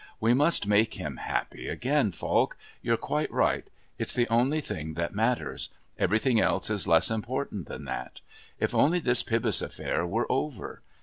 [0.19, 2.57] We must make him happy again, Falk.
[2.81, 3.67] You're quite right.
[3.99, 5.69] It's the only thing that matters.
[5.99, 8.21] Everything else is less important than that.
[8.59, 10.81] If only this Pybus affair were over!